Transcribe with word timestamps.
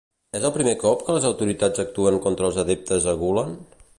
És 0.37 0.45
el 0.47 0.53
primer 0.53 0.71
cop 0.83 1.03
que 1.09 1.17
les 1.17 1.27
autoritats 1.29 1.83
actuen 1.85 2.19
contra 2.25 2.51
els 2.51 2.59
adeptes 2.65 3.09
a 3.13 3.17
Gülen? 3.23 3.57